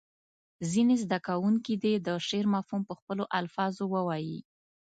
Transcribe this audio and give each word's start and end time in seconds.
ځینې 0.71 0.95
زده 1.03 1.17
کوونکي 1.27 1.73
دې 1.83 1.93
د 2.07 2.07
شعر 2.27 2.45
مفهوم 2.55 2.81
په 2.89 2.93
خپلو 2.99 3.23
الفاظو 3.39 3.83
ووایي. 3.93 4.39